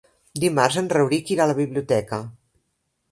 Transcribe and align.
Dimarts 0.43 0.77
en 0.81 0.87
Rauric 0.93 1.29
irà 1.35 1.45
a 1.45 1.47
la 1.51 1.57
biblioteca. 1.59 2.19